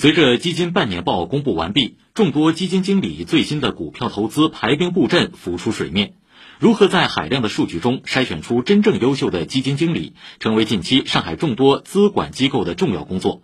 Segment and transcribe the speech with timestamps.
[0.00, 6.14] 随着基金半年报公布完毕，众多基金经理最新的股票投资排兵布阵浮出水面。
[6.58, 13.42] 如何在海量的数据中筛选出真正优秀的基金经理，成为近期上海众多资管机构的重要工作。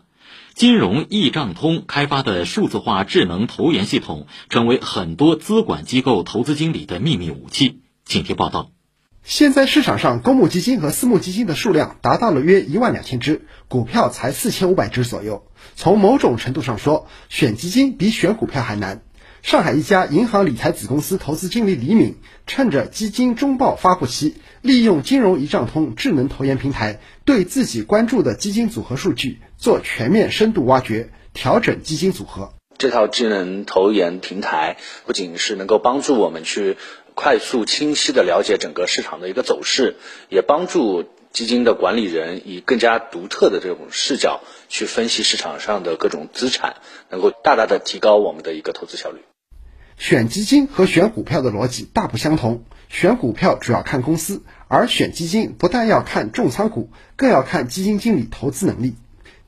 [0.54, 7.82] 金融易账通开发的数字化智能投研系统，成为很多资管机构投资经理的秘密武器。
[8.06, 8.70] 请听报道。
[9.28, 15.44] 现在市场上公募基金和私募基金的数量达到了约一万两千只，股票才四千五百只左右。
[15.74, 19.02] 从某种程度上说，选基金比选股票还难。
[19.42, 32.52] 上海一家银行理财子公司投资经理李敏，趁着基金中报发布期，利用金融一账通智能投研平台，对自己关注的基金组合数据做全面深度挖掘，调整基金组合。
[32.78, 36.76] 这套智能投研平台不仅是能够帮助我们去。
[37.16, 39.96] 快速清晰地了解整个市场的一个走势，
[40.28, 41.02] 也帮助
[41.32, 46.76] 基金的管理人以更加独特的这种视角去分析市场上的各种资产，
[47.08, 49.22] 能够大大的提高我们的一个投资效率。
[49.96, 58.94] 选基金和选股票的逻辑大不相同，选股票主要看公司，而选基金不但要看重仓股，更要看基金经理投资能力。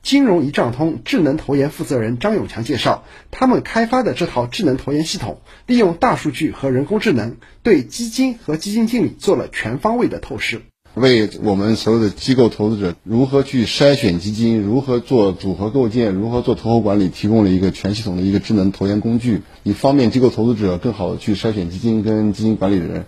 [0.01, 10.61] 金融一账通智能投研负责人张永强介绍，他们开发的这套智能投研系统，利用大数据和人工智能，对基金和基金经理做了全方位的透视，
[10.93, 23.05] 为我们所有的机构投资者如何去筛选基金、如何做组合构建、如何做投后管理，提供了一个全系统的一个智能投研工具，以方便机构投资者更好的去筛选基金跟基金管理人。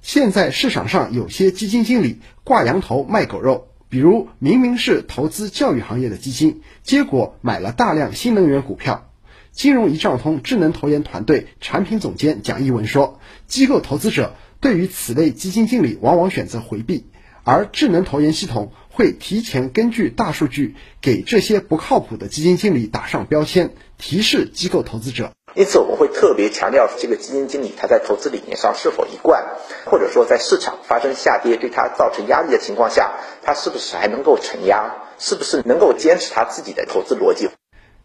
[0.00, 3.66] 现在市场上有些基金经理挂羊头卖狗肉。
[3.90, 9.10] 比如，明明是投资教育行业的基金，结果买了大量新能源股票。
[9.50, 13.18] 金融一账通智能投研团队产品总监蒋一文说
[13.48, 17.06] ：“机构投资者对于此类基金经理往往选择回避，
[17.42, 29.44] 而智能投研系统会提前根据大数据给这些不靠谱的基金经理打上标签，提示机构投资者。”因此，我们会特别强调这个基金经理他在投资理念上是否一贯，
[29.84, 37.48] 或者说在市场发生下跌对他造成压力的情况下，他是不是还能够承压，是不是能够坚持他自己的投资逻辑。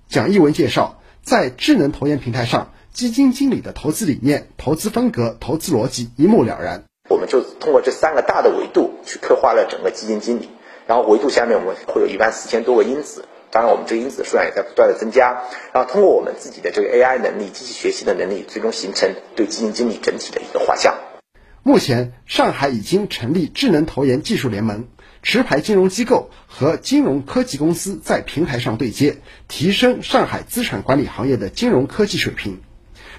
[0.10, 6.84] 蒋一文介绍，在智能投研平台上，基金经理的投资理念、投资风格、投资逻辑一目了然。
[7.10, 10.50] 我们就通过这三个大的维度去刻画了整个基金经理，
[10.88, 13.26] 然后维度下面我们会有一万四千多个因子。
[13.56, 15.44] 当然，我们这个因子数量也在不断的增加，
[15.74, 20.96] 然后通过我们自己的这个 AI 能力、机器学习的能力，最终形成对基金经理整体的一个画像。
[21.64, 24.90] 目前，上海已经成立智能投研技术联盟，
[25.24, 32.60] 持牌金融机构和金融科技公司在平台上对接，提升上海资产管理行业的金融科技水平。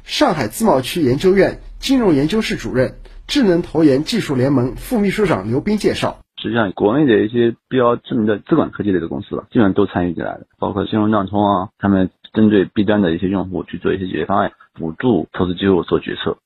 [0.04, 6.20] 上海自贸区研究院金融研究室主任、智能投研技术联盟副秘书长刘斌介绍。
[6.40, 16.36] 实际上，国内的一些比较知名的资管科技类的公司吧基本上都参与进来了，包括金融账通啊，他们针对 B 端的一些用户去做一些解决方案，辅助投资机构做决策。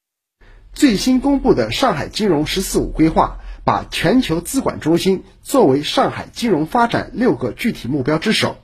[0.73, 8.57] 最新公布的上海金融“十四五”规划，把全球资管中心作为上海金融发展六个具体目标之首。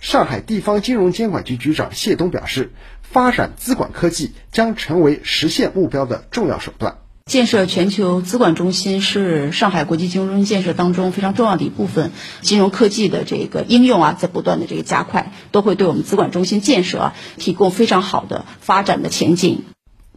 [0.00, 2.72] 上海地方金融监管局局长谢东表示，
[3.02, 6.96] 发展资管科技将成为实现目标的重要手段。
[7.24, 12.12] 建设全球资管中心是上海国际金融中心建设当中非常重要的一部分。
[12.40, 19.62] 金融科技的这个应用啊，在不断的这个加快，都会对我们资管中心建设啊提供非常好的发展的前景。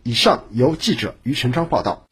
[0.04, 2.04] 以上由记者于成章报道。